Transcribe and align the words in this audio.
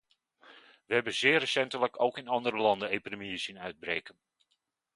Wij 0.85 0.95
hebben 0.95 1.13
zeer 1.13 1.39
recentelijk 1.39 2.01
ook 2.01 2.17
in 2.17 2.27
andere 2.27 2.57
landen 2.57 2.89
epidemieën 2.89 3.39
zien 3.39 3.59
uitbreken. 3.59 4.15